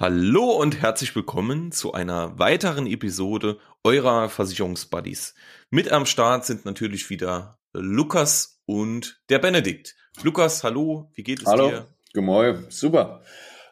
[0.00, 5.34] Hallo und herzlich willkommen zu einer weiteren Episode eurer Versicherungsbuddies.
[5.70, 9.96] Mit am Start sind natürlich wieder Lukas und der Benedikt.
[10.22, 11.70] Lukas, hallo, wie geht es hallo.
[11.70, 11.86] dir?
[12.16, 13.22] Hallo, super.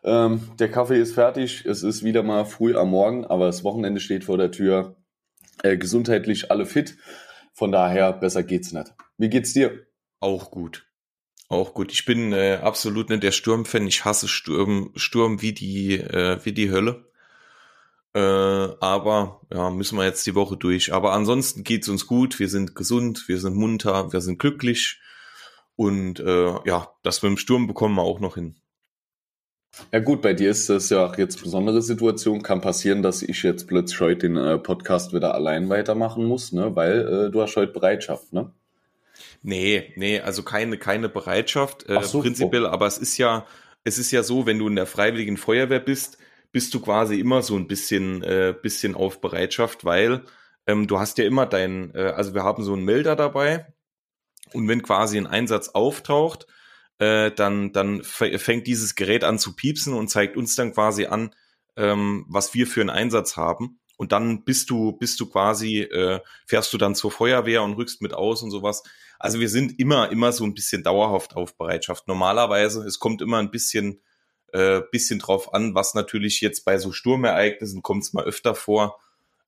[0.03, 4.01] Ähm, der Kaffee ist fertig, es ist wieder mal früh am Morgen, aber das Wochenende
[4.01, 4.97] steht vor der Tür.
[5.63, 6.97] Äh, gesundheitlich alle fit,
[7.53, 8.93] von daher besser geht's nicht.
[9.17, 9.87] Wie geht's dir?
[10.19, 10.89] Auch gut.
[11.49, 11.93] Auch gut.
[11.93, 13.87] Ich bin äh, absolut nicht der Sturmfan.
[13.87, 17.05] Ich hasse Sturm, Sturm wie die, äh, wie die Hölle.
[18.15, 20.93] Äh, aber ja, müssen wir jetzt die Woche durch.
[20.93, 22.39] Aber ansonsten geht's uns gut.
[22.39, 25.01] Wir sind gesund, wir sind munter, wir sind glücklich.
[25.77, 28.57] Und äh, ja, das mit dem Sturm bekommen wir auch noch hin.
[29.93, 32.43] Ja gut, bei dir ist das ja auch jetzt besondere Situation.
[32.43, 36.75] Kann passieren, dass ich jetzt plötzlich heute den äh, Podcast wieder allein weitermachen muss, ne?
[36.75, 38.51] Weil äh, du hast heute Bereitschaft, ne?
[39.43, 42.69] Nee, nee, also keine, keine Bereitschaft, äh, so, prinzipiell, oh.
[42.69, 43.47] aber es ist ja,
[43.85, 46.19] es ist ja so, wenn du in der Freiwilligen Feuerwehr bist,
[46.53, 50.25] bist du quasi immer so ein bisschen, äh, bisschen auf Bereitschaft, weil
[50.67, 53.67] ähm, du hast ja immer dein, äh, also wir haben so einen Melder dabei
[54.53, 56.47] und wenn quasi ein Einsatz auftaucht,
[56.99, 61.35] äh, dann, dann fängt dieses Gerät an zu piepsen und zeigt uns dann quasi an,
[61.77, 63.79] ähm, was wir für einen Einsatz haben.
[63.97, 68.03] Und dann bist du, bist du quasi, äh, fährst du dann zur Feuerwehr und rückst
[68.03, 68.83] mit aus und sowas.
[69.19, 72.07] Also wir sind immer, immer so ein bisschen dauerhaft auf Bereitschaft.
[72.09, 74.01] Normalerweise, es kommt immer ein bisschen,
[74.53, 78.99] äh, bisschen drauf an, was natürlich jetzt bei so Sturmereignissen kommt es mal öfter vor.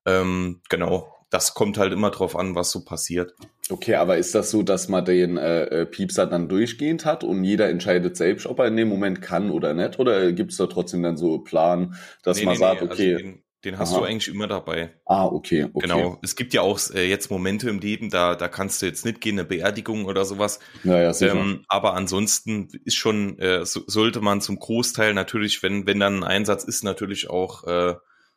[0.07, 3.35] Ähm, genau, das kommt halt immer drauf an, was so passiert.
[3.69, 7.45] Okay, aber ist das so, dass man den äh, äh Piepser dann durchgehend hat und
[7.45, 9.99] jeder entscheidet selbst, ob er in dem Moment kann oder nicht?
[9.99, 13.03] Oder gibt es da trotzdem dann so Plan, dass Nee, man nee, sagt, nee, also
[13.03, 14.01] okay, den, den hast Aha.
[14.01, 14.95] du eigentlich immer dabei.
[15.07, 15.89] ah, okay, okay.
[15.89, 16.19] Genau.
[16.23, 19.21] Es gibt ja auch äh, jetzt Momente im Leben, da, da kannst du jetzt nicht
[19.21, 20.61] gehen, eine Beerdigung oder sowas.
[20.85, 21.35] Naja, sicher.
[21.35, 26.23] Ähm, aber ansonsten ist schon, äh, so, sollte man zum Großteil natürlich, wenn, wenn dann
[26.23, 27.95] ein Einsatz ist, natürlich auch äh,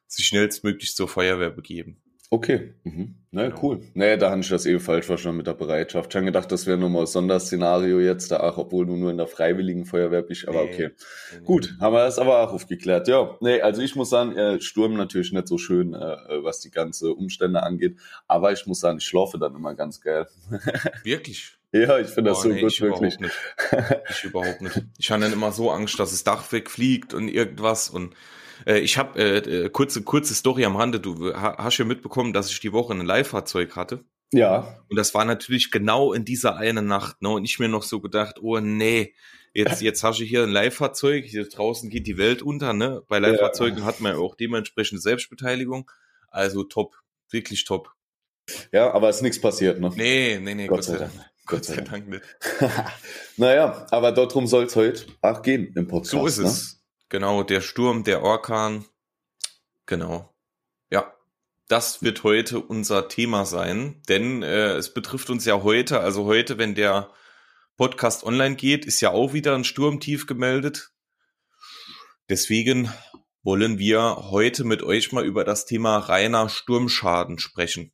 [0.07, 2.01] sich schnellstmöglich zur Feuerwehr begeben.
[2.33, 3.15] Okay, mhm.
[3.31, 3.61] Na, Genau.
[3.61, 3.81] cool.
[3.93, 6.11] Nee, da habe ich das eh falsch verstanden mit der Bereitschaft.
[6.11, 9.17] Ich habe gedacht, das wäre nochmal ein Sonderszenario jetzt, da auch, obwohl du nur in
[9.17, 10.69] der Freiwilligen Feuerwehr bist, aber Nee.
[10.73, 10.89] okay.
[11.43, 13.09] Gut, haben wir das aber auch aufgeklärt.
[13.09, 15.97] Ja, nee, also ich muss sagen, äh, Sturm natürlich nicht so schön, äh,
[16.41, 17.97] was die ganze Umstände angeht,
[18.27, 20.25] aber ich muss sagen, ich schlafe dann immer ganz geil.
[21.03, 21.57] Wirklich?
[21.73, 23.15] Ja, ich finde das Boah, so nee, gut, ich wirklich.
[23.15, 24.09] überhaupt nicht.
[24.09, 24.81] Ich überhaupt nicht.
[24.97, 27.89] Ich habe dann immer so Angst, dass das Dach wegfliegt und irgendwas.
[27.89, 28.13] Und
[28.65, 30.99] äh, ich habe äh, äh, kurze kurze Story am Rande.
[30.99, 34.03] Du ha, hast ja mitbekommen, dass ich die Woche ein Leihfahrzeug hatte.
[34.33, 37.21] Ja, Und das war natürlich genau in dieser einen Nacht.
[37.21, 37.29] Ne?
[37.29, 39.13] Und ich mir noch so gedacht, oh nee,
[39.53, 42.73] jetzt, jetzt hast du hier ein Leihfahrzeug, hier draußen geht die Welt unter.
[42.73, 43.01] Ne?
[43.07, 45.89] Bei Leihfahrzeugen hat man ja auch dementsprechend Selbstbeteiligung.
[46.29, 46.95] Also top,
[47.29, 47.91] wirklich top.
[48.71, 49.91] ja, aber ist nichts passiert, ne?
[49.95, 51.11] Nee, nee, nee, Gott sei Dank.
[51.11, 52.23] Gott sei Dank nicht.
[53.37, 56.11] naja, aber darum soll es heute auch gehen im Podcast.
[56.11, 56.45] So ist ne?
[56.45, 56.83] es.
[57.09, 58.85] Genau, der Sturm, der Orkan.
[59.85, 60.33] Genau.
[60.89, 61.13] Ja,
[61.67, 66.57] das wird heute unser Thema sein, denn äh, es betrifft uns ja heute, also heute,
[66.57, 67.11] wenn der
[67.77, 70.91] Podcast online geht, ist ja auch wieder ein Sturmtief gemeldet.
[72.29, 72.93] Deswegen
[73.43, 77.91] wollen wir heute mit euch mal über das Thema reiner Sturmschaden sprechen.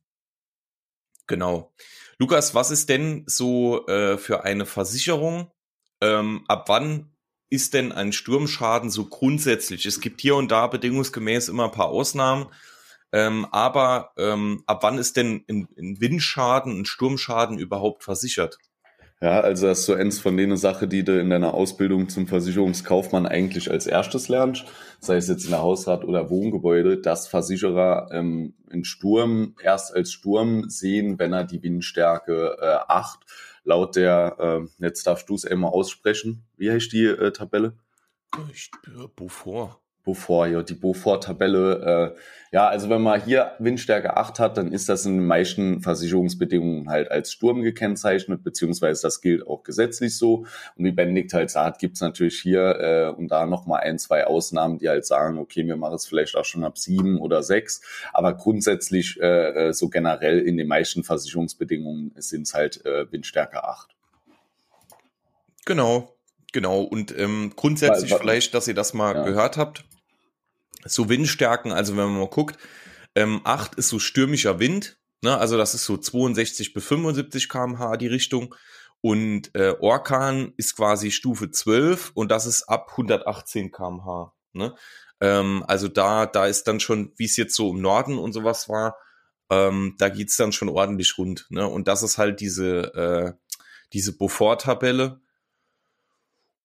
[1.26, 1.72] Genau.
[2.20, 5.52] Lukas, was ist denn so äh, für eine Versicherung?
[6.00, 7.12] Ähm, ab wann
[7.48, 9.86] ist denn ein Sturmschaden so grundsätzlich?
[9.86, 12.46] Es gibt hier und da bedingungsgemäß immer ein paar Ausnahmen.
[13.12, 18.58] Ähm, aber ähm, ab wann ist denn ein, ein Windschaden, ein Sturmschaden überhaupt versichert?
[19.20, 22.28] Ja, also das ist so eins von denen Sache, die du in deiner Ausbildung zum
[22.28, 24.64] Versicherungskaufmann eigentlich als erstes lernst,
[25.00, 30.12] sei es jetzt in der Hausrat- oder Wohngebäude, dass Versicherer ähm, einen Sturm erst als
[30.12, 33.18] Sturm sehen, wenn er die Windstärke äh, 8
[33.64, 37.76] laut der, äh, jetzt darfst du es einmal aussprechen, wie heißt die äh, Tabelle?
[38.52, 38.70] Ich,
[39.16, 39.80] Beaufort.
[40.08, 42.14] Beaufort, ja, die Beaufort-Tabelle.
[42.16, 42.18] Äh,
[42.50, 46.88] ja, also wenn man hier Windstärke 8 hat, dann ist das in den meisten Versicherungsbedingungen
[46.88, 50.46] halt als Sturm gekennzeichnet, beziehungsweise das gilt auch gesetzlich so.
[50.76, 54.78] Und wie Benedikt halt sagt, gibt's natürlich hier äh, und da nochmal ein, zwei Ausnahmen,
[54.78, 57.82] die halt sagen, okay, wir machen es vielleicht auch schon ab sieben oder sechs,
[58.14, 63.62] aber grundsätzlich äh, äh, so generell in den meisten Versicherungsbedingungen sind es halt äh, Windstärke
[63.64, 63.94] 8.
[65.66, 66.14] Genau,
[66.54, 66.80] genau.
[66.80, 69.24] Und ähm, grundsätzlich Weil- weil- vielleicht, dass ihr das mal Ja.
[69.24, 69.84] gehört habt.
[70.90, 72.58] So Windstärken, also wenn man mal guckt,
[73.14, 75.36] ähm, 8 ist so stürmischer Wind, ne?
[75.36, 78.54] also das ist so 62 bis 75 kmh die Richtung.
[79.00, 84.32] Und äh, Orkan ist quasi Stufe 12 und das ist ab 118 kmh.
[84.52, 84.74] Ne?
[85.20, 88.68] Ähm, also da, da ist dann schon, wie es jetzt so im Norden und sowas
[88.68, 88.96] war,
[89.50, 91.46] ähm, da geht's dann schon ordentlich rund.
[91.50, 91.66] Ne?
[91.66, 93.32] Und das ist halt diese, äh,
[93.92, 95.20] diese Beaufort-Tabelle.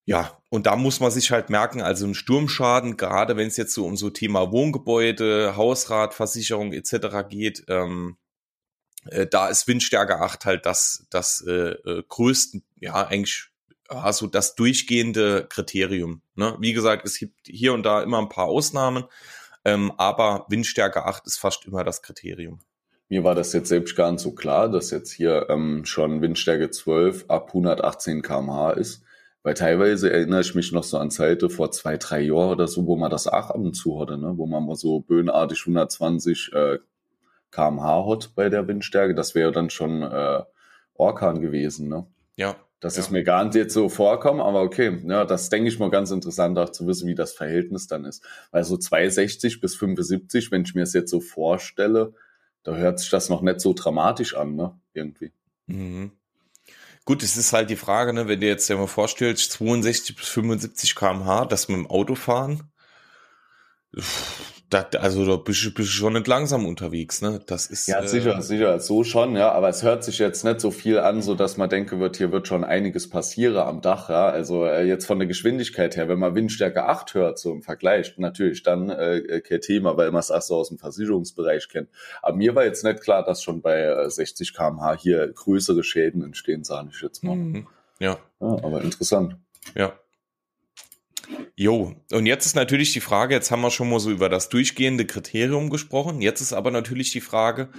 [0.05, 3.73] Ja, und da muss man sich halt merken, also ein Sturmschaden, gerade wenn es jetzt
[3.73, 7.27] so um so Thema Wohngebäude, Hausrat, Versicherung etc.
[7.29, 8.17] geht, ähm,
[9.05, 13.49] äh, da ist Windstärke 8 halt das, das äh, äh, größten, ja, eigentlich
[13.87, 16.21] also das durchgehende Kriterium.
[16.35, 16.55] Ne?
[16.59, 19.05] Wie gesagt, es gibt hier und da immer ein paar Ausnahmen,
[19.65, 22.59] ähm, aber Windstärke 8 ist fast immer das Kriterium.
[23.09, 26.71] Mir war das jetzt selbst gar nicht so klar, dass jetzt hier ähm, schon Windstärke
[26.71, 29.03] 12 ab 118 kmh ist.
[29.43, 32.87] Weil teilweise erinnere ich mich noch so an Zeiten vor zwei, drei Jahren oder so,
[32.87, 34.33] wo man das auch ab und zu hatte, ne?
[34.37, 36.79] wo man mal so böenartig 120 äh,
[37.51, 39.13] kmh hat bei der Windstärke.
[39.13, 40.43] Das wäre dann schon äh,
[40.93, 41.89] Orkan gewesen.
[41.89, 42.07] Ne?
[42.37, 42.55] Ja.
[42.79, 43.01] Das ja.
[43.01, 46.11] ist mir gar nicht jetzt so vorkommen, aber okay, ja, das denke ich mal ganz
[46.11, 48.25] interessant, auch zu wissen, wie das Verhältnis dann ist.
[48.51, 52.13] Weil so 260 bis 75, wenn ich mir es jetzt so vorstelle,
[52.63, 54.77] da hört sich das noch nicht so dramatisch an, ne?
[54.93, 55.31] Irgendwie.
[55.67, 56.11] Mhm.
[57.05, 60.29] Gut, es ist halt die Frage, ne, wenn du jetzt dir mal vorstellst, 62 bis
[60.29, 62.71] 75 km/h, das mit dem Auto fahren,
[64.73, 67.39] da, also da bist du, bist du schon nicht langsam unterwegs, ne?
[67.45, 67.87] Das ist.
[67.87, 69.51] Ja, sicher, äh, sicher, so schon, ja.
[69.51, 72.31] Aber es hört sich jetzt nicht so viel an, so dass man denken wird, hier
[72.31, 74.27] wird schon einiges passieren am Dach, ja.
[74.27, 78.15] Also äh, jetzt von der Geschwindigkeit her, wenn man Windstärke 8 hört, so im Vergleich,
[78.17, 81.89] natürlich dann äh, kein Thema, weil man es auch so aus dem Versicherungsbereich kennt.
[82.21, 86.23] Aber mir war jetzt nicht klar, dass schon bei äh, 60 kmh hier größere Schäden
[86.23, 87.35] entstehen, sage ich jetzt mal.
[87.35, 87.67] Mhm.
[87.99, 88.17] Ja.
[88.39, 88.47] ja.
[88.63, 89.37] Aber interessant.
[89.75, 89.93] Ja.
[91.55, 94.49] Jo, und jetzt ist natürlich die Frage, jetzt haben wir schon mal so über das
[94.49, 97.69] durchgehende Kriterium gesprochen, jetzt ist aber natürlich die Frage,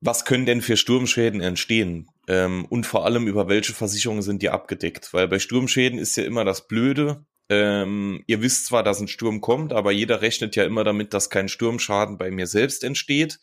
[0.00, 2.10] was können denn für Sturmschäden entstehen?
[2.28, 5.14] Ähm, und vor allem über welche Versicherungen sind die abgedeckt?
[5.14, 7.24] Weil bei Sturmschäden ist ja immer das Blöde.
[7.48, 11.30] Ähm, ihr wisst zwar, dass ein Sturm kommt, aber jeder rechnet ja immer damit, dass
[11.30, 13.40] kein Sturmschaden bei mir selbst entsteht.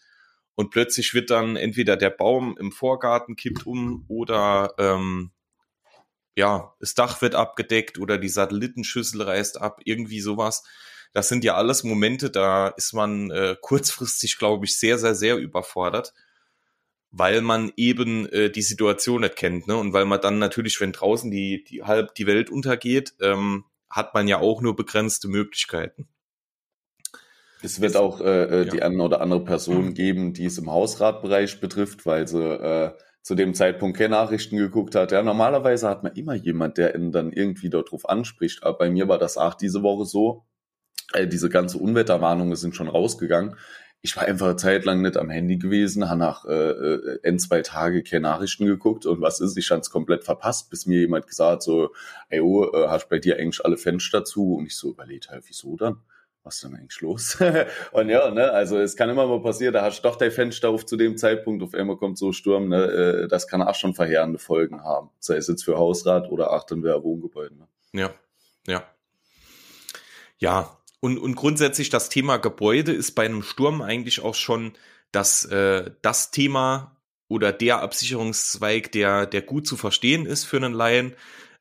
[0.53, 5.31] Und plötzlich wird dann entweder der Baum im Vorgarten kippt um oder ähm,
[6.36, 10.63] ja, das Dach wird abgedeckt oder die Satellitenschüssel reißt ab, irgendwie sowas.
[11.13, 15.38] Das sind ja alles Momente, da ist man äh, kurzfristig, glaube ich, sehr, sehr, sehr
[15.38, 16.13] überfordert,
[17.10, 19.75] weil man eben äh, die Situation nicht kennt, ne?
[19.75, 24.13] Und weil man dann natürlich, wenn draußen die, die halb die Welt untergeht, ähm, hat
[24.13, 26.07] man ja auch nur begrenzte Möglichkeiten.
[27.62, 28.72] Es wird auch äh, äh ja.
[28.72, 29.94] die eine oder andere Person mhm.
[29.94, 34.95] geben, die es im Hausratbereich betrifft, weil sie äh, zu dem Zeitpunkt keine Nachrichten geguckt
[34.95, 35.12] hat.
[35.12, 38.63] Ja, normalerweise hat man immer jemand, der ihn dann irgendwie darauf anspricht.
[38.63, 40.45] Aber bei mir war das auch diese Woche so.
[41.13, 43.56] Äh, diese ganze Unwetterwarnungen sind schon rausgegangen.
[44.03, 47.38] Ich war einfach eine Zeit lang nicht am Handy gewesen, habe nach äh, äh, ein,
[47.38, 51.01] zwei Tage keine Nachrichten geguckt und was ist, ich habe es komplett verpasst, bis mir
[51.01, 51.91] jemand gesagt so,
[52.29, 54.56] ey, oh, äh, hast bei dir eigentlich alle Fenster zu?
[54.56, 55.97] Und ich so überlegt, halt, wieso dann?
[56.43, 57.38] Was ist denn eigentlich los?
[57.91, 60.69] und ja, ne, also es kann immer mal passieren, da hast du doch dein Fenster
[60.69, 63.93] auf zu dem Zeitpunkt, auf einmal kommt so Sturm, ne, äh, das kann auch schon
[63.93, 65.09] verheerende Folgen haben.
[65.19, 67.55] Sei es jetzt für Hausrat oder auch dann wer Wohngebäude.
[67.55, 67.67] Ne?
[67.93, 68.13] Ja,
[68.67, 68.83] ja.
[70.39, 74.73] Ja, und, und grundsätzlich das Thema Gebäude ist bei einem Sturm eigentlich auch schon
[75.11, 76.95] das, äh, das Thema
[77.27, 81.13] oder der Absicherungszweig, der, der gut zu verstehen ist für einen Laien.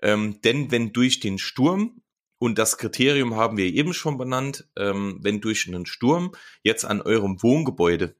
[0.02, 2.00] Ähm, denn wenn durch den Sturm
[2.40, 6.32] und das Kriterium haben wir eben schon benannt, ähm, wenn durch einen Sturm
[6.62, 8.16] jetzt an eurem Wohngebäude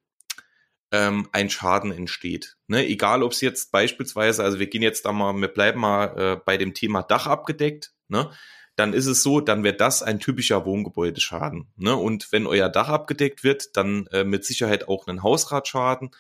[0.93, 2.59] ähm, ein Schaden entsteht.
[2.67, 2.87] Ne?
[2.87, 6.37] Egal, ob es jetzt beispielsweise, also wir gehen jetzt da mal, wir bleiben mal äh,
[6.45, 8.31] bei dem Thema Dach abgedeckt, ne?
[8.77, 11.73] dann ist es so, dann wird das ein typischer Wohngebäudeschaden.
[11.77, 11.97] Ne?
[11.97, 16.11] Und wenn euer Dach abgedeckt wird, dann äh, mit Sicherheit auch einen Hausratschaden.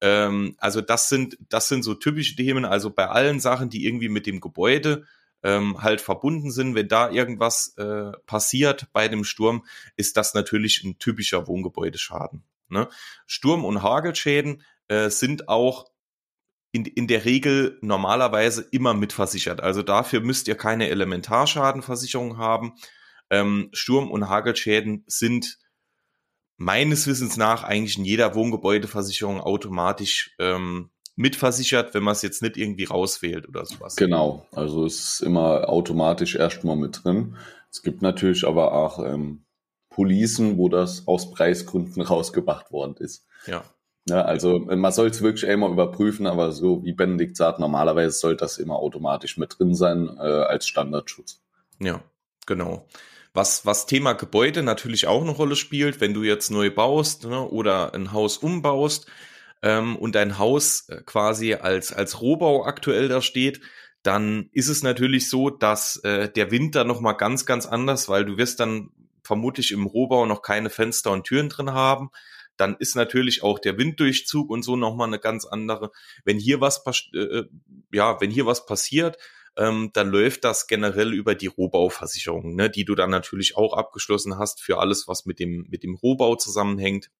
[0.00, 2.64] Ähm, also das sind, das sind so typische Themen.
[2.64, 5.04] Also bei allen Sachen, die irgendwie mit dem Gebäude
[5.42, 6.74] ähm, halt verbunden sind.
[6.74, 9.64] Wenn da irgendwas äh, passiert bei dem Sturm,
[9.96, 12.42] ist das natürlich ein typischer Wohngebäudeschaden.
[12.68, 12.88] Ne?
[13.26, 15.90] Sturm- und Hagelschäden äh, sind auch
[16.72, 19.60] in, in der Regel normalerweise immer mitversichert.
[19.60, 22.74] Also dafür müsst ihr keine Elementarschadenversicherung haben.
[23.28, 25.58] Ähm, Sturm- und Hagelschäden sind
[26.56, 32.56] meines Wissens nach eigentlich in jeder Wohngebäudeversicherung automatisch ähm, mitversichert, wenn man es jetzt nicht
[32.56, 33.96] irgendwie rauswählt oder sowas.
[33.96, 37.36] Genau, also es ist immer automatisch erstmal mit drin.
[37.70, 39.44] Es gibt natürlich aber auch ähm,
[39.90, 43.26] Policen, wo das aus Preisgründen rausgebracht worden ist.
[43.46, 43.64] Ja.
[44.08, 48.44] ja also man soll es wirklich einmal überprüfen, aber so wie Benedikt sagt, normalerweise sollte
[48.44, 51.42] das immer automatisch mit drin sein äh, als Standardschutz.
[51.80, 52.02] Ja,
[52.46, 52.86] genau.
[53.32, 57.40] Was, was Thema Gebäude natürlich auch eine Rolle spielt, wenn du jetzt neu baust ne,
[57.48, 59.06] oder ein Haus umbaust,
[59.62, 63.60] ähm, und dein Haus äh, quasi als, als Rohbau aktuell da steht,
[64.02, 68.24] dann ist es natürlich so, dass äh, der Wind da nochmal ganz, ganz anders, weil
[68.24, 68.90] du wirst dann
[69.22, 72.10] vermutlich im Rohbau noch keine Fenster und Türen drin haben.
[72.56, 75.92] Dann ist natürlich auch der Winddurchzug und so nochmal eine ganz andere.
[76.24, 76.82] Wenn hier was,
[77.14, 77.48] äh, äh,
[77.92, 79.18] ja, wenn hier was passiert,
[79.56, 84.38] ähm, dann läuft das generell über die Rohbauversicherung, ne, die du dann natürlich auch abgeschlossen
[84.38, 87.10] hast für alles, was mit dem, mit dem Rohbau zusammenhängt.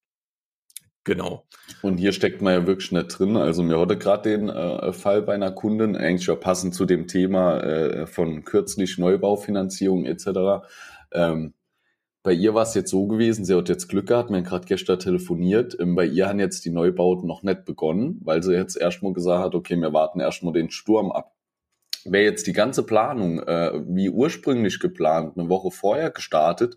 [1.04, 1.47] Genau.
[1.83, 3.37] Und hier steckt man ja wirklich nicht drin.
[3.37, 7.07] Also mir hatte gerade den äh, Fall bei einer Kundin, eigentlich ja passend zu dem
[7.07, 10.66] Thema äh, von kürzlich Neubaufinanzierung etc.
[11.12, 11.54] Ähm,
[12.23, 14.66] bei ihr war es jetzt so gewesen, sie hat jetzt Glück gehabt, wir haben gerade
[14.66, 15.75] gestern telefoniert.
[15.80, 19.42] Ähm, bei ihr haben jetzt die Neubauten noch nicht begonnen, weil sie jetzt erstmal gesagt
[19.42, 21.35] hat, okay, wir warten erstmal den Sturm ab.
[22.04, 26.76] Wäre jetzt die ganze Planung äh, wie ursprünglich geplant, eine Woche vorher gestartet,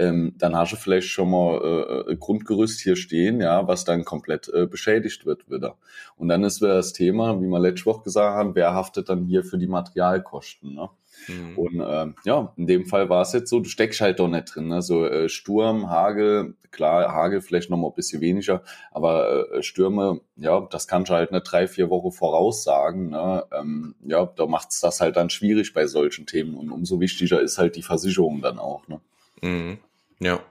[0.00, 4.48] ähm, dann hast du vielleicht schon mal äh, Grundgerüst hier stehen, ja, was dann komplett
[4.48, 5.76] äh, beschädigt wird wieder.
[6.16, 9.26] Und dann ist wieder das Thema, wie wir letzte Woche gesagt haben, wer haftet dann
[9.26, 10.88] hier für die Materialkosten, ne?
[11.28, 11.58] Mhm.
[11.58, 14.54] Und äh, ja, in dem Fall war es jetzt so, du steckst halt doch nicht
[14.54, 14.68] drin.
[14.68, 14.80] Ne?
[14.80, 20.20] So äh, Sturm, Hagel, klar, Hagel vielleicht noch mal ein bisschen weniger, aber äh, Stürme,
[20.36, 23.10] ja, das kannst du halt eine drei, vier Wochen voraussagen.
[23.10, 23.44] Ne?
[23.52, 26.54] Ähm, ja, da macht's das halt dann schwierig bei solchen Themen.
[26.54, 28.88] Und umso wichtiger ist halt die Versicherung dann auch.
[28.88, 29.00] Ne?
[29.42, 29.78] Mhm.
[30.20, 30.44] Ja.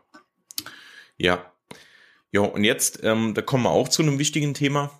[1.17, 1.53] Ja.
[2.31, 4.99] Ja, und jetzt, ähm, da kommen wir auch zu einem wichtigen Thema.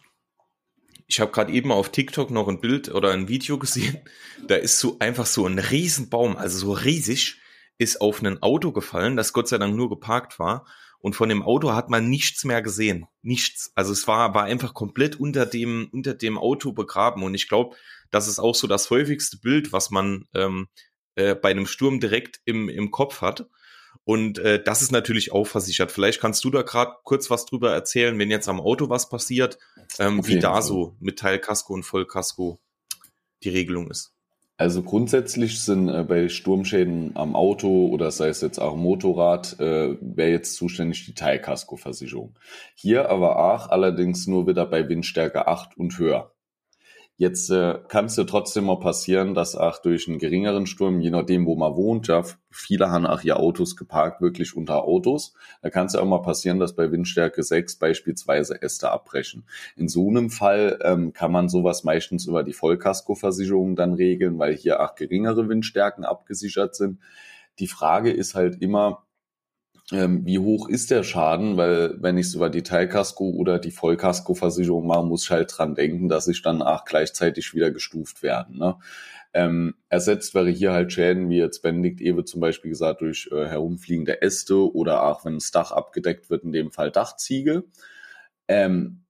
[1.08, 4.00] Ich habe gerade eben auf TikTok noch ein Bild oder ein Video gesehen.
[4.48, 7.42] Da ist so einfach so ein Riesenbaum, also so riesig,
[7.78, 10.66] ist auf ein Auto gefallen, das Gott sei Dank nur geparkt war.
[11.00, 13.06] Und von dem Auto hat man nichts mehr gesehen.
[13.22, 13.72] Nichts.
[13.76, 17.24] Also es war, war einfach komplett unter dem, unter dem Auto begraben.
[17.24, 17.76] Und ich glaube,
[18.12, 20.68] das ist auch so das häufigste Bild, was man ähm,
[21.16, 23.48] äh, bei einem Sturm direkt im, im Kopf hat.
[24.10, 25.92] Und äh, das ist natürlich auch versichert.
[25.92, 29.60] Vielleicht kannst du da gerade kurz was drüber erzählen, wenn jetzt am Auto was passiert,
[30.00, 32.58] ähm, wie da so mit Teilkasko und Vollkasko
[33.44, 34.16] die Regelung ist.
[34.58, 39.60] Also grundsätzlich sind äh, bei Sturmschäden am Auto oder sei es jetzt auch am Motorrad,
[39.60, 42.34] äh, wäre jetzt zuständig die Teilkaskoversicherung.
[42.74, 46.32] Hier aber auch allerdings nur wieder bei Windstärke 8 und höher.
[47.20, 51.10] Jetzt äh, kann es ja trotzdem mal passieren, dass auch durch einen geringeren Sturm, je
[51.10, 55.34] nachdem, wo man wohnt, ja, viele haben auch ihr Autos geparkt, wirklich unter Autos.
[55.62, 59.44] Da kann es ja auch mal passieren, dass bei Windstärke 6 beispielsweise Äste abbrechen.
[59.76, 64.56] In so einem Fall ähm, kann man sowas meistens über die Vollkaskoversicherung dann regeln, weil
[64.56, 67.02] hier auch geringere Windstärken abgesichert sind.
[67.60, 69.04] Die Frage ist halt immer,
[69.92, 74.86] ähm, wie hoch ist der Schaden, weil wenn ich sogar die Teilkasko oder die Vollkasko-Versicherung
[74.86, 78.58] mache, muss ich halt dran denken, dass ich dann auch gleichzeitig wieder gestuft werden.
[78.58, 78.78] Ne?
[79.34, 83.46] Ähm, ersetzt wäre hier halt Schäden, wie jetzt Benedikt Ewe zum Beispiel gesagt, durch äh,
[83.46, 87.66] herumfliegende Äste oder auch wenn das Dach abgedeckt wird, in dem Fall Dachziegel.
[88.48, 89.06] Ähm,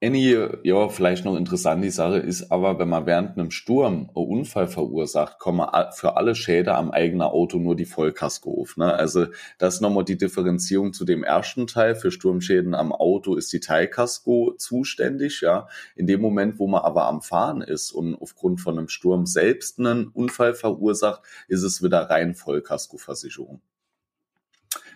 [0.00, 4.28] Annie, ja, vielleicht noch interessant, die Sache ist aber, wenn man während einem Sturm einen
[4.28, 8.76] Unfall verursacht, kommen für alle Schäden am eigenen Auto nur die Vollkasko auf.
[8.76, 8.94] Ne?
[8.94, 9.26] Also
[9.58, 11.96] das ist nochmal die Differenzierung zu dem ersten Teil.
[11.96, 15.40] Für Sturmschäden am Auto ist die Teilkasko zuständig.
[15.40, 19.26] Ja, In dem Moment, wo man aber am Fahren ist und aufgrund von einem Sturm
[19.26, 23.62] selbst einen Unfall verursacht, ist es wieder rein Vollkaskoversicherung.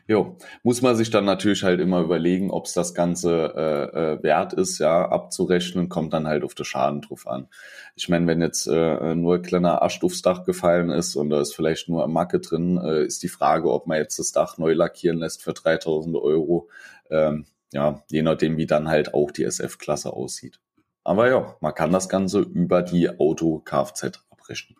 [0.09, 4.23] Jo, muss man sich dann natürlich halt immer überlegen, ob es das Ganze äh, äh,
[4.23, 7.49] wert ist, ja, abzurechnen, kommt dann halt auf den Schaden drauf an.
[7.95, 11.41] Ich meine, wenn jetzt äh, nur ein kleiner Ast aufs Dach gefallen ist und da
[11.41, 14.59] ist vielleicht nur eine Macke drin, äh, ist die Frage, ob man jetzt das Dach
[14.59, 16.69] neu lackieren lässt für 3000 Euro.
[17.09, 20.61] Ähm, ja, je nachdem, wie dann halt auch die SF-Klasse aussieht.
[21.05, 24.79] Aber ja, man kann das Ganze über die Auto-Kfz abrechnen.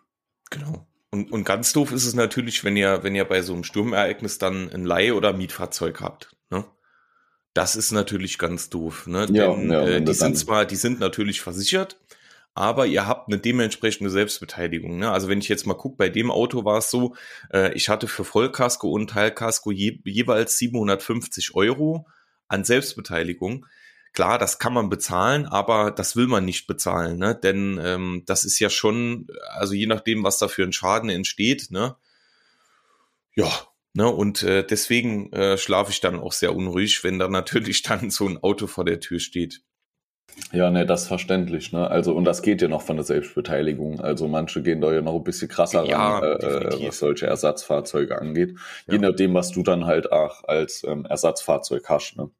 [0.49, 0.85] Genau.
[1.13, 4.39] Und, und ganz doof ist es natürlich, wenn ihr, wenn ihr bei so einem Sturmereignis
[4.39, 6.35] dann ein Leih- oder Mietfahrzeug habt.
[6.49, 6.65] Ne?
[7.53, 9.05] Das ist natürlich ganz doof.
[9.05, 9.27] Ne?
[9.31, 11.99] Ja, Denn, ja, äh, die sind zwar, die sind natürlich versichert,
[12.55, 14.97] aber ihr habt eine dementsprechende Selbstbeteiligung.
[14.97, 15.11] Ne?
[15.11, 17.15] Also wenn ich jetzt mal gucke, bei dem Auto war es so,
[17.53, 22.07] äh, ich hatte für Vollkasko und Teilkasko je, jeweils 750 Euro
[22.47, 23.67] an Selbstbeteiligung
[24.13, 27.35] klar, das kann man bezahlen, aber das will man nicht bezahlen, ne?
[27.35, 31.71] Denn ähm, das ist ja schon, also je nachdem, was da für ein Schaden entsteht,
[31.71, 31.95] ne?
[33.35, 33.51] Ja,
[33.93, 34.07] ne?
[34.07, 38.27] Und äh, deswegen äh, schlafe ich dann auch sehr unruhig, wenn da natürlich dann so
[38.27, 39.61] ein Auto vor der Tür steht.
[40.51, 41.87] Ja, ne, das ist verständlich, ne?
[41.87, 43.99] Also, und das geht ja noch von der Selbstbeteiligung.
[43.99, 48.19] Also manche gehen da ja noch ein bisschen krasser ja, ran, äh, was solche Ersatzfahrzeuge
[48.19, 48.55] angeht.
[48.87, 48.93] Ja.
[48.93, 52.31] Je nachdem, was du dann halt auch als ähm, Ersatzfahrzeug hast, ne?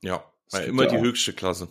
[0.00, 1.68] Ja, war immer die höchste Klasse.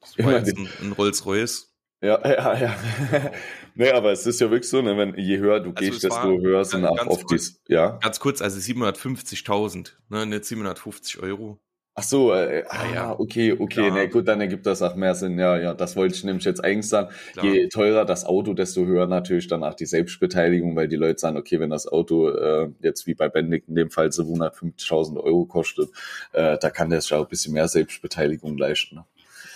[0.00, 1.68] Das war jetzt ein, ein Rolls-Royce.
[2.00, 2.76] Ja, ja, ja.
[3.74, 6.38] nee, aber es ist ja wirklich so, ne, wenn je höher du also gehst, desto
[6.40, 7.40] höher sind auch oft die,
[7.72, 7.98] ja.
[8.00, 11.60] Ganz kurz, also 750.000, ne, nicht 750 Euro.
[11.98, 15.36] Ach so, äh, ah, ja, okay, okay, ne, gut, dann ergibt das auch mehr Sinn.
[15.36, 17.08] Ja, ja, das wollte ich nämlich jetzt eigentlich sagen.
[17.32, 17.44] Klar.
[17.44, 21.36] Je teurer das Auto, desto höher natürlich dann auch die Selbstbeteiligung, weil die Leute sagen,
[21.36, 25.90] okay, wenn das Auto äh, jetzt wie bei Bendig in dem Fall 750.000 Euro kostet,
[26.34, 28.94] äh, da kann der sich auch ein bisschen mehr Selbstbeteiligung leisten.
[28.94, 29.04] Ne?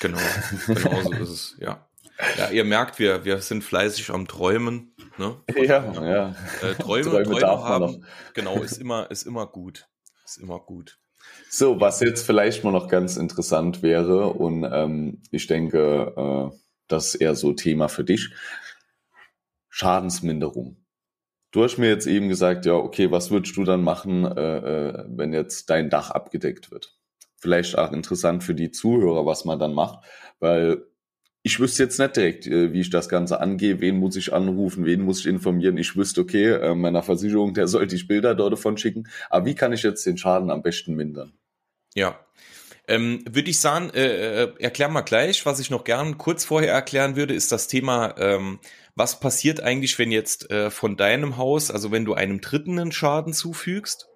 [0.00, 0.18] Genau,
[0.66, 1.86] genau so ist es, ja.
[2.38, 4.96] Ja, ihr merkt, wir, wir sind fleißig am Träumen.
[5.16, 5.36] Ne?
[5.54, 6.34] Ja, ja.
[6.60, 9.86] Äh, Träume, Träume, Träume haben, genau, ist immer, ist immer gut.
[10.24, 10.98] Ist immer gut.
[11.48, 16.56] So, was jetzt vielleicht mal noch ganz interessant wäre, und ähm, ich denke, äh,
[16.88, 18.30] das ist eher so Thema für dich.
[19.68, 20.76] Schadensminderung.
[21.50, 24.56] Du hast mir jetzt eben gesagt, ja, okay, was würdest du dann machen, äh,
[24.88, 26.98] äh, wenn jetzt dein Dach abgedeckt wird?
[27.36, 30.04] Vielleicht auch interessant für die Zuhörer, was man dann macht,
[30.40, 30.86] weil
[31.42, 34.84] ich wüsste jetzt nicht direkt, äh, wie ich das Ganze angehe, wen muss ich anrufen,
[34.84, 35.76] wen muss ich informieren.
[35.76, 39.08] Ich wüsste, okay, äh, meiner Versicherung, der sollte ich Bilder dort davon schicken.
[39.28, 41.32] Aber wie kann ich jetzt den Schaden am besten mindern?
[41.94, 42.18] Ja.
[42.88, 46.72] Ähm, würde ich sagen, äh, äh, erklär mal gleich, was ich noch gern kurz vorher
[46.72, 48.58] erklären würde, ist das Thema, ähm,
[48.94, 52.92] was passiert eigentlich, wenn jetzt äh, von deinem Haus, also wenn du einem Dritten einen
[52.92, 54.08] Schaden zufügst,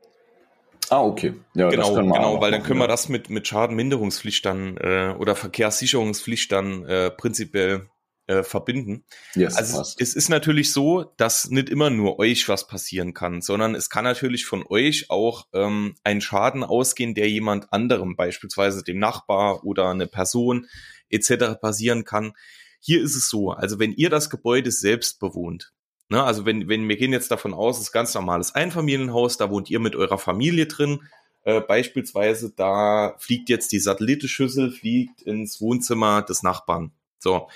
[0.90, 1.35] Ah, okay.
[1.55, 6.52] Ja, genau, genau, weil dann können wir das mit, mit Schadenminderungspflicht dann äh, oder Verkehrssicherungspflicht
[6.52, 7.88] dann äh, prinzipiell
[8.26, 9.05] äh, verbinden.
[9.35, 10.00] Yes, also passt.
[10.00, 14.05] es ist natürlich so, dass nicht immer nur euch was passieren kann, sondern es kann
[14.05, 19.90] natürlich von euch auch ähm, ein Schaden ausgehen, der jemand anderem, beispielsweise dem Nachbar oder
[19.90, 20.66] eine Person
[21.09, 21.61] etc.
[21.61, 22.33] passieren kann.
[22.81, 25.73] Hier ist es so, also wenn ihr das Gebäude selbst bewohnt,
[26.09, 29.51] Ne, also wenn, wenn wir gehen jetzt davon aus, es ist ganz normales Einfamilienhaus, da
[29.51, 31.01] wohnt ihr mit eurer Familie drin.
[31.43, 36.93] Äh, beispielsweise, da fliegt jetzt die Satellitenschüssel, fliegt ins Wohnzimmer des Nachbarn.
[37.19, 37.49] So.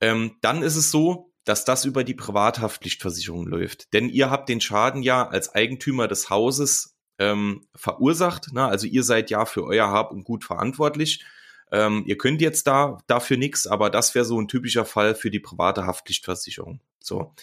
[0.00, 3.92] Ähm, dann ist es so, dass das über die Privathaftpflichtversicherung läuft.
[3.92, 8.52] Denn ihr habt den Schaden ja als Eigentümer des Hauses ähm, verursacht.
[8.52, 8.64] Ne?
[8.64, 11.24] Also ihr seid ja für euer Hab und Gut verantwortlich.
[11.72, 15.30] Ähm, ihr könnt jetzt da dafür nichts, aber das wäre so ein typischer Fall für
[15.30, 16.80] die private Haftpflichtversicherung.
[17.00, 17.34] So.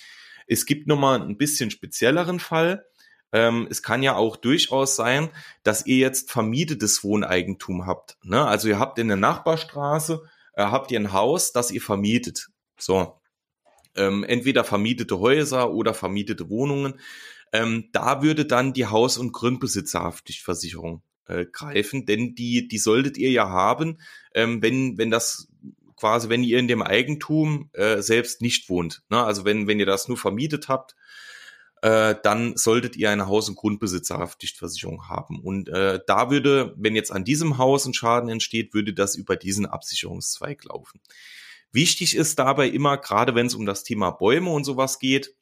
[0.48, 2.86] Es gibt nochmal ein bisschen spezielleren Fall.
[3.32, 5.30] Ähm, es kann ja auch durchaus sein,
[5.64, 8.18] dass ihr jetzt vermietetes Wohneigentum habt.
[8.24, 8.46] Ne?
[8.46, 12.50] Also ihr habt in der Nachbarstraße, äh, habt ihr ein Haus, das ihr vermietet.
[12.78, 13.20] So.
[13.96, 17.00] Ähm, entweder vermietete Häuser oder vermietete Wohnungen.
[17.52, 23.32] Ähm, da würde dann die Haus- und Grundbesitzerhaftpflichtversicherung äh, greifen, denn die, die solltet ihr
[23.32, 24.00] ja haben,
[24.34, 25.48] ähm, wenn, wenn das
[25.96, 29.04] quasi, wenn ihr in dem Eigentum äh, selbst nicht wohnt.
[29.10, 29.24] Ne?
[29.24, 30.96] Also wenn, wenn ihr das nur vermietet habt,
[31.82, 35.40] äh, dann solltet ihr eine Haus- und Grundbesitzerhaftpflichtversicherung haben.
[35.40, 39.36] Und äh, da würde, wenn jetzt an diesem Haus ein Schaden entsteht, würde das über
[39.36, 41.00] diesen Absicherungszweig laufen.
[41.72, 45.36] Wichtig ist dabei immer, gerade wenn es um das Thema Bäume und sowas geht,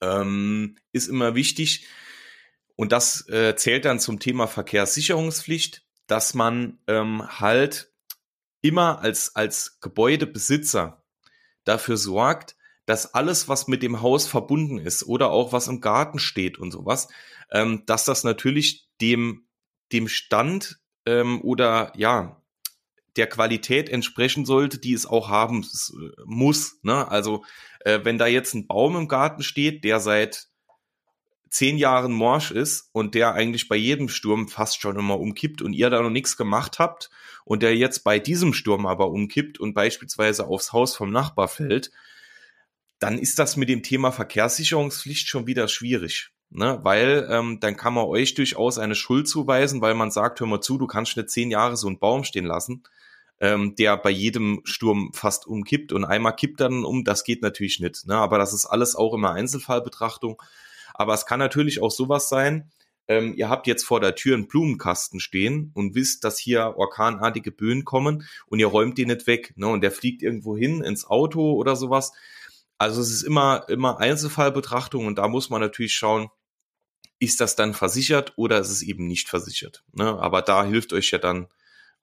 [0.00, 1.86] ähm, ist immer wichtig,
[2.76, 7.92] und das äh, zählt dann zum Thema Verkehrssicherungspflicht, dass man ähm, halt
[8.60, 11.02] immer als, als Gebäudebesitzer
[11.64, 16.18] dafür sorgt, dass alles, was mit dem Haus verbunden ist oder auch was im Garten
[16.18, 17.08] steht und sowas,
[17.50, 19.46] ähm, dass das natürlich dem,
[19.92, 22.42] dem Stand ähm, oder ja,
[23.16, 25.66] der Qualität entsprechen sollte, die es auch haben
[26.24, 26.78] muss.
[26.82, 27.08] Ne?
[27.08, 27.44] Also
[27.80, 30.48] äh, wenn da jetzt ein Baum im Garten steht, der seit
[31.48, 35.72] zehn Jahren morsch ist und der eigentlich bei jedem Sturm fast schon immer umkippt und
[35.72, 37.10] ihr da noch nichts gemacht habt
[37.44, 41.90] und der jetzt bei diesem Sturm aber umkippt und beispielsweise aufs Haus vom Nachbar fällt,
[42.98, 46.30] dann ist das mit dem Thema Verkehrssicherungspflicht schon wieder schwierig.
[46.50, 46.78] Ne?
[46.82, 50.60] Weil ähm, dann kann man euch durchaus eine Schuld zuweisen, weil man sagt, hör mal
[50.60, 52.84] zu, du kannst nicht zehn Jahre so einen Baum stehen lassen,
[53.40, 57.80] ähm, der bei jedem Sturm fast umkippt und einmal kippt dann um, das geht natürlich
[57.80, 58.06] nicht.
[58.06, 58.14] Ne?
[58.14, 60.40] Aber das ist alles auch immer Einzelfallbetrachtung.
[60.98, 62.70] Aber es kann natürlich auch sowas sein,
[63.08, 67.52] ähm, ihr habt jetzt vor der Tür einen Blumenkasten stehen und wisst, dass hier orkanartige
[67.52, 69.52] Böen kommen und ihr räumt den nicht weg.
[69.56, 69.68] Ne?
[69.68, 72.12] Und der fliegt irgendwo hin ins Auto oder sowas.
[72.78, 76.28] Also es ist immer, immer Einzelfallbetrachtung und da muss man natürlich schauen,
[77.18, 79.84] ist das dann versichert oder ist es eben nicht versichert.
[79.92, 80.18] Ne?
[80.18, 81.46] Aber da hilft euch ja dann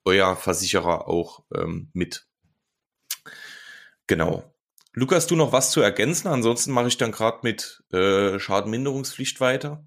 [0.05, 2.27] euer Versicherer auch ähm, mit.
[4.07, 4.52] Genau.
[4.95, 6.27] Lukas, du noch was zu ergänzen?
[6.27, 9.83] Ansonsten mache ich dann gerade mit äh, Schadenminderungspflicht weiter.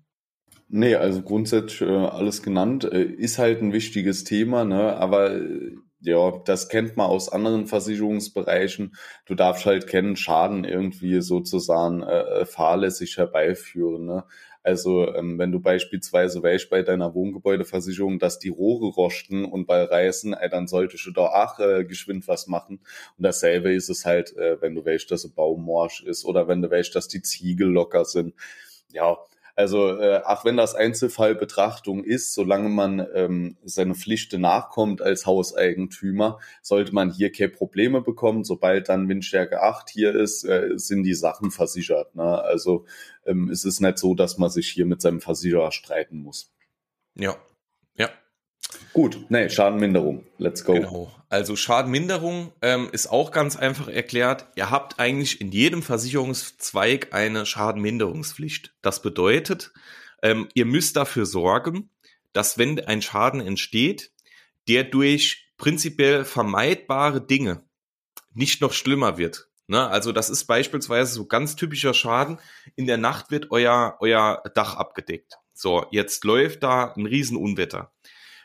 [0.69, 2.85] Nee, also grundsätzlich äh, alles genannt.
[2.85, 4.97] Äh, ist halt ein wichtiges Thema, ne?
[4.97, 8.97] aber äh, ja, das kennt man aus anderen Versicherungsbereichen.
[9.27, 14.07] Du darfst halt kennen, Schaden irgendwie sozusagen äh, fahrlässig herbeiführen.
[14.07, 14.25] Ne?
[14.67, 19.85] Also ähm, wenn du beispielsweise weißt bei deiner Wohngebäudeversicherung, dass die Rohre rosten und bei
[19.85, 22.81] Reißen, ey, dann solltest du da auch äh, geschwind was machen.
[23.17, 26.49] Und dasselbe ist es halt, äh, wenn du weißt, dass ein Baum morsch ist oder
[26.49, 28.35] wenn du weißt, dass die Ziegel locker sind.
[28.93, 29.19] Ja,
[29.55, 36.41] also äh, auch wenn das Einzelfallbetrachtung ist, solange man ähm, seine Pflichten nachkommt als Hauseigentümer,
[36.61, 38.45] sollte man hier keine Probleme bekommen.
[38.45, 42.15] Sobald dann Windstärke 8 hier ist, äh, sind die Sachen versichert.
[42.15, 42.43] Ne?
[42.43, 42.85] Also
[43.27, 46.53] ähm, es ist nicht so, dass man sich hier mit seinem Versicherer streiten muss.
[47.15, 47.37] Ja,
[47.97, 48.11] ja.
[48.93, 50.25] Gut, nee, Schadenminderung.
[50.39, 50.75] Let's go.
[50.75, 51.13] Genau.
[51.29, 54.47] Also Schadenminderung ähm, ist auch ganz einfach erklärt.
[54.55, 58.75] Ihr habt eigentlich in jedem Versicherungszweig eine Schadenminderungspflicht.
[58.83, 59.73] Das bedeutet,
[60.23, 61.91] ähm, ihr müsst dafür sorgen,
[62.33, 64.13] dass wenn ein Schaden entsteht,
[64.69, 67.65] der durch prinzipiell vermeidbare Dinge
[68.35, 69.49] nicht noch schlimmer wird.
[69.67, 69.87] Ne?
[69.89, 72.39] Also das ist beispielsweise so ganz typischer Schaden.
[72.77, 75.39] In der Nacht wird euer, euer Dach abgedeckt.
[75.53, 77.93] So, jetzt läuft da ein Riesenunwetter.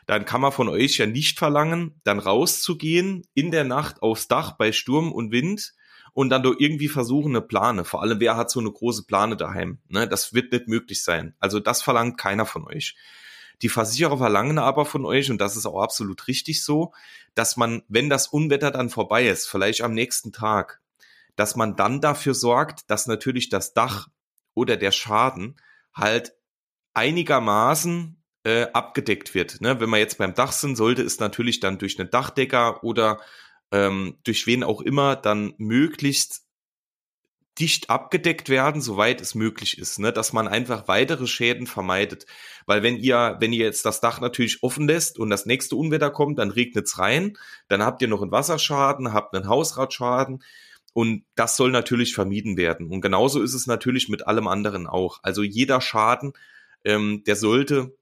[0.06, 4.52] Dann kann man von euch ja nicht verlangen, dann rauszugehen in der Nacht aufs Dach
[4.52, 5.74] bei Sturm und Wind
[6.12, 7.84] und dann doch irgendwie versuchen, eine Plane.
[7.84, 9.78] Vor allem, wer hat so eine große Plane daheim?
[9.88, 10.08] Ne?
[10.08, 11.34] Das wird nicht möglich sein.
[11.38, 12.96] Also das verlangt keiner von euch.
[13.62, 16.92] Die Versicherer verlangen aber von euch, und das ist auch absolut richtig so,
[17.34, 20.81] dass man, wenn das Unwetter dann vorbei ist, vielleicht am nächsten Tag,
[21.36, 24.08] dass man dann dafür sorgt, dass natürlich das Dach
[24.54, 25.56] oder der Schaden
[25.94, 26.32] halt
[26.94, 29.60] einigermaßen äh, abgedeckt wird.
[29.60, 29.80] Ne?
[29.80, 33.20] Wenn wir jetzt beim Dach sind, sollte es natürlich dann durch einen Dachdecker oder
[33.70, 36.42] ähm, durch wen auch immer dann möglichst
[37.58, 40.12] dicht abgedeckt werden, soweit es möglich ist, ne?
[40.12, 42.24] dass man einfach weitere Schäden vermeidet.
[42.64, 46.10] Weil wenn ihr, wenn ihr jetzt das Dach natürlich offen lässt und das nächste Unwetter
[46.10, 47.36] kommt, dann regnet's rein,
[47.68, 50.42] dann habt ihr noch einen Wasserschaden, habt einen Hausratschaden
[50.92, 52.88] und das soll natürlich vermieden werden.
[52.88, 55.20] Und genauso ist es natürlich mit allem anderen auch.
[55.22, 56.32] Also jeder Schaden,
[56.84, 57.96] ähm, der sollte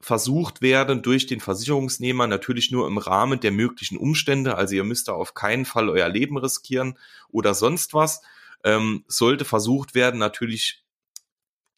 [0.00, 4.56] versucht werden durch den Versicherungsnehmer natürlich nur im Rahmen der möglichen Umstände.
[4.56, 8.22] Also ihr müsst da auf keinen Fall euer Leben riskieren oder sonst was
[8.64, 10.84] ähm, sollte versucht werden, natürlich,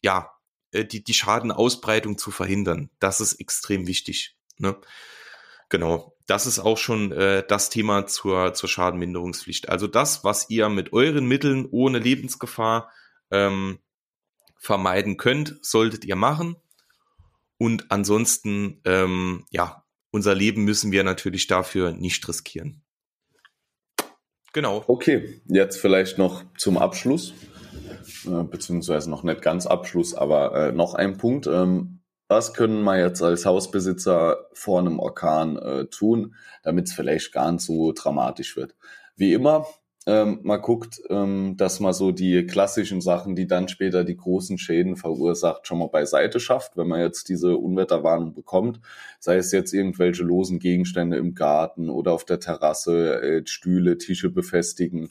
[0.01, 0.31] ja,
[0.71, 2.89] äh, die, die Schadenausbreitung zu verhindern.
[2.99, 4.35] Das ist extrem wichtig.
[4.57, 4.75] Ne?
[5.69, 9.69] Genau, das ist auch schon äh, das Thema zur, zur Schadenminderungspflicht.
[9.69, 12.91] Also das, was ihr mit euren Mitteln ohne Lebensgefahr
[13.31, 13.79] ähm,
[14.57, 16.55] vermeiden könnt, solltet ihr machen.
[17.57, 22.81] Und ansonsten, ähm, ja, unser Leben müssen wir natürlich dafür nicht riskieren.
[24.53, 24.83] Genau.
[24.87, 27.33] Okay, jetzt vielleicht noch zum Abschluss,
[28.25, 31.45] äh, beziehungsweise noch nicht ganz Abschluss, aber äh, noch ein Punkt.
[31.45, 31.98] Ähm,
[32.29, 37.51] was können wir jetzt als Hausbesitzer vor einem Orkan äh, tun, damit es vielleicht gar
[37.51, 38.75] nicht so dramatisch wird?
[39.17, 39.65] Wie immer,
[40.05, 44.57] ähm, man guckt, ähm, dass man so die klassischen Sachen, die dann später die großen
[44.57, 48.79] Schäden verursacht, schon mal beiseite schafft, wenn man jetzt diese Unwetterwarnung bekommt.
[49.19, 54.29] Sei es jetzt irgendwelche losen Gegenstände im Garten oder auf der Terrasse, äh, Stühle, Tische
[54.29, 55.09] befestigen,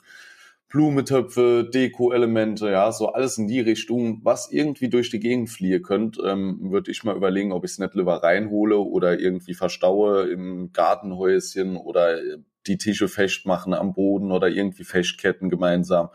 [0.69, 6.19] Blumentöpfe, Deko-Elemente, ja, so alles in die Richtung, was irgendwie durch die Gegend fliehen könnt,
[6.23, 10.71] ähm, würde ich mal überlegen, ob ich es nicht lieber reinhole oder irgendwie verstaue im
[10.73, 12.19] Gartenhäuschen oder
[12.67, 16.11] die Tische festmachen am Boden oder irgendwie festketten gemeinsam.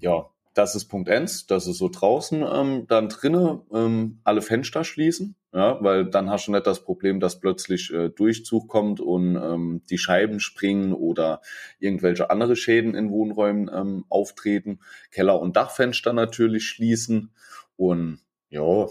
[0.00, 2.44] Ja, das ist Punkt 1, das ist so draußen.
[2.50, 7.20] Ähm, dann drinnen ähm, alle Fenster schließen, ja, weil dann hast du nicht das Problem,
[7.20, 11.42] dass plötzlich äh, Durchzug kommt und ähm, die Scheiben springen oder
[11.80, 14.78] irgendwelche andere Schäden in Wohnräumen ähm, auftreten.
[15.10, 17.32] Keller- und Dachfenster natürlich schließen
[17.76, 18.86] und ja,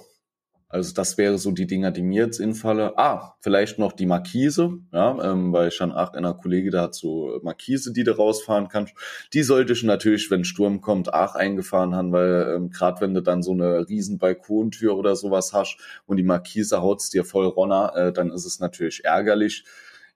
[0.73, 2.97] also das wäre so die Dinger, die mir jetzt infalle.
[2.97, 6.95] Ah, vielleicht noch die Markise, ja, ähm, weil ich schon acht einer Kollege da hat
[6.95, 8.95] so Markise, die du rausfahren kannst.
[9.33, 13.21] Die sollte ich natürlich, wenn Sturm kommt, auch eingefahren haben, weil ähm, gerade wenn du
[13.21, 17.93] dann so eine riesen Balkontür oder sowas hast und die Markise haut's dir voll runter,
[17.95, 19.65] äh, dann ist es natürlich ärgerlich.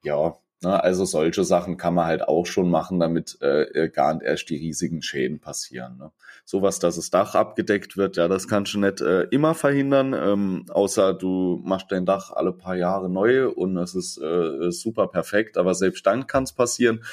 [0.04, 4.16] Ja, Ne, also solche Sachen kann man halt auch schon machen, damit äh, äh, gar
[4.16, 5.98] nicht erst die riesigen Schäden passieren.
[6.00, 6.12] Ne?
[6.46, 10.66] Sowas, dass das Dach abgedeckt wird, ja, das kannst du nicht äh, immer verhindern, ähm,
[10.70, 15.60] außer du machst dein Dach alle paar Jahre neu und es ist äh, super perfekt,
[15.60, 17.04] aber selbst dann kann es passieren.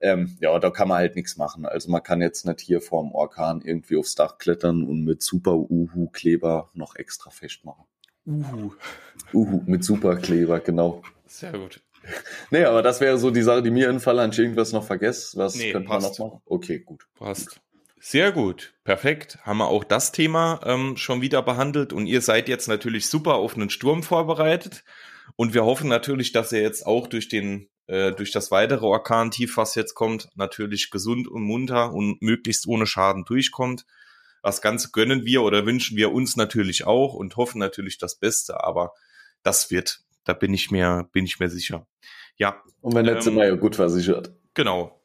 [0.00, 1.66] Ähm, ja, da kann man halt nichts machen.
[1.66, 5.56] Also man kann jetzt nicht hier vorm Orkan irgendwie aufs Dach klettern und mit super
[5.56, 7.86] Uhu-Kleber noch extra festmachen.
[8.24, 8.72] Uhu.
[9.32, 11.02] Uhu, mit Superkleber, genau.
[11.26, 11.80] Sehr gut.
[12.50, 14.38] Nee, aber das wäre so die Sache, die mir entfallen hat.
[14.38, 15.38] Irgendwas noch vergessen?
[15.38, 16.18] Was nee, könnte passt.
[16.18, 16.42] man noch machen?
[16.46, 17.06] Okay, gut.
[17.14, 17.60] Passt.
[18.06, 19.38] Sehr gut, perfekt.
[19.44, 23.36] Haben wir auch das Thema ähm, schon wieder behandelt und ihr seid jetzt natürlich super
[23.36, 24.84] auf einen Sturm vorbereitet
[25.36, 29.56] und wir hoffen natürlich, dass ihr jetzt auch durch den äh, durch das weitere Orkan-Tief,
[29.56, 33.86] was jetzt kommt, natürlich gesund und munter und möglichst ohne Schaden durchkommt.
[34.42, 38.62] Das Ganze gönnen wir oder wünschen wir uns natürlich auch und hoffen natürlich das Beste,
[38.62, 38.92] aber
[39.42, 41.86] das wird da bin ich mir, bin ich mir sicher.
[42.36, 42.62] Ja.
[42.80, 44.32] Und wenn letzte ähm, Mal ja gut versichert.
[44.54, 45.00] Genau.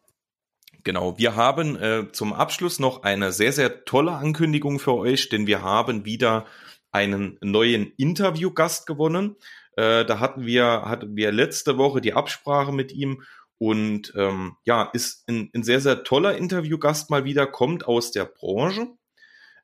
[0.84, 1.18] Genau.
[1.18, 5.62] Wir haben äh, zum Abschluss noch eine sehr, sehr tolle Ankündigung für euch, denn wir
[5.62, 6.46] haben wieder
[6.92, 9.36] einen neuen Interviewgast gewonnen.
[9.76, 13.24] Äh, da hatten wir, hatten wir letzte Woche die Absprache mit ihm
[13.58, 18.26] und ähm, ja, ist ein, ein sehr, sehr toller Interviewgast mal wieder, kommt aus der
[18.26, 18.88] Branche,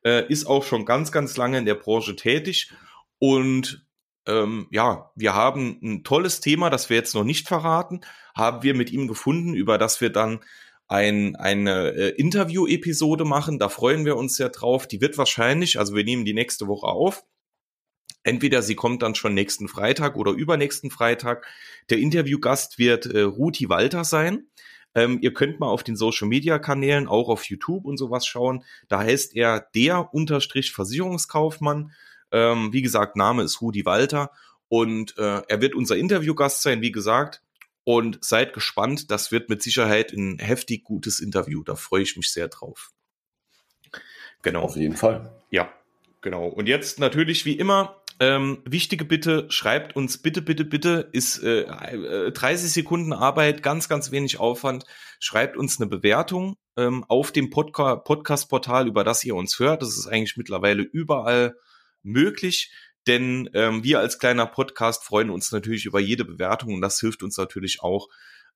[0.04, 2.72] äh, ist auch schon ganz, ganz lange in der Branche tätig
[3.20, 3.85] und
[4.28, 8.02] ähm, ja, wir haben ein tolles Thema, das wir jetzt noch nicht verraten,
[8.36, 10.40] haben wir mit ihm gefunden, über das wir dann
[10.88, 13.60] ein, eine äh, Interview-Episode machen.
[13.60, 14.88] Da freuen wir uns sehr drauf.
[14.88, 17.24] Die wird wahrscheinlich, also wir nehmen die nächste Woche auf.
[18.24, 21.46] Entweder sie kommt dann schon nächsten Freitag oder übernächsten Freitag.
[21.90, 24.48] Der Interviewgast wird äh, Ruti Walter sein.
[24.96, 28.64] Ähm, ihr könnt mal auf den Social Media Kanälen, auch auf YouTube und sowas schauen.
[28.88, 31.92] Da heißt er der Unterstrich Versicherungskaufmann.
[32.36, 34.30] Ähm, wie gesagt, Name ist Rudi Walter
[34.68, 37.42] und äh, er wird unser Interviewgast sein, wie gesagt.
[37.86, 41.64] Und seid gespannt, das wird mit Sicherheit ein heftig gutes Interview.
[41.64, 42.92] Da freue ich mich sehr drauf.
[44.42, 44.64] Genau.
[44.64, 45.32] Auf jeden Fall.
[45.50, 45.72] Ja,
[46.22, 46.48] genau.
[46.48, 52.32] Und jetzt natürlich wie immer ähm, wichtige Bitte, schreibt uns bitte, bitte, bitte, ist äh,
[52.32, 54.86] 30 Sekunden Arbeit, ganz, ganz wenig Aufwand.
[55.20, 59.84] Schreibt uns eine Bewertung ähm, auf dem Podca Podcast-Portal, über das ihr uns hört.
[59.84, 61.56] Das ist eigentlich mittlerweile überall
[62.06, 62.72] möglich.
[63.08, 67.22] Denn ähm, wir als kleiner Podcast freuen uns natürlich über jede Bewertung und das hilft
[67.22, 68.08] uns natürlich auch,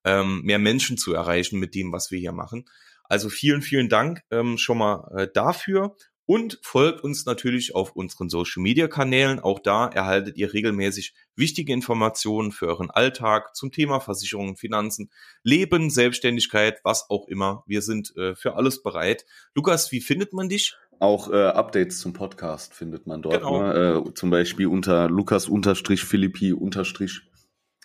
[0.04, 2.64] ähm, mehr Menschen zu erreichen mit dem, was wir hier machen.
[3.04, 8.28] Also vielen, vielen Dank ähm, schon mal äh, dafür und folgt uns natürlich auf unseren
[8.28, 9.40] Social Media Kanälen.
[9.40, 15.10] Auch da erhaltet ihr regelmäßig wichtige Informationen für euren Alltag zum Thema Versicherungen, Finanzen,
[15.42, 17.64] Leben, Selbstständigkeit, was auch immer.
[17.66, 19.26] Wir sind äh, für alles bereit.
[19.56, 20.76] Lukas, wie findet man dich?
[21.00, 23.38] Auch äh, Updates zum Podcast findet man dort.
[23.38, 23.62] Genau.
[23.62, 24.04] Ne?
[24.06, 26.54] Äh, zum Beispiel unter Lukas-Philippi-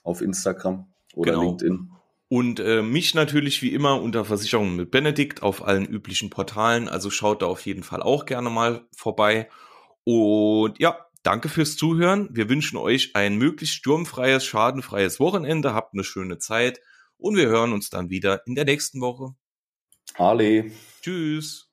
[0.03, 1.43] auf Instagram oder genau.
[1.43, 1.91] LinkedIn.
[2.27, 6.89] Und äh, mich natürlich wie immer unter Versicherungen mit Benedikt auf allen üblichen Portalen.
[6.89, 9.49] Also schaut da auf jeden Fall auch gerne mal vorbei.
[10.03, 12.27] Und ja, danke fürs Zuhören.
[12.31, 15.73] Wir wünschen euch ein möglichst sturmfreies, schadenfreies Wochenende.
[15.73, 16.81] Habt eine schöne Zeit
[17.17, 19.35] und wir hören uns dann wieder in der nächsten Woche.
[20.15, 20.71] Ale.
[21.01, 21.69] Tschüss.